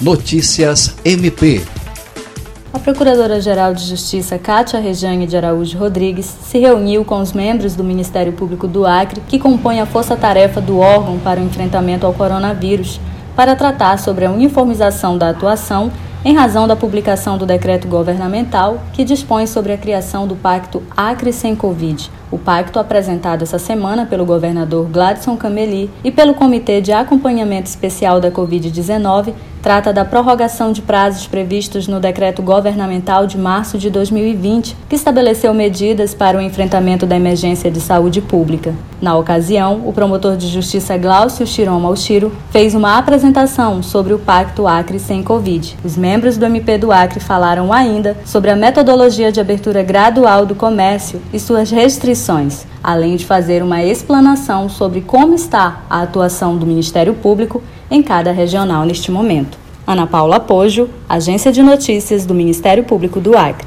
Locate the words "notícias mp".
0.00-1.60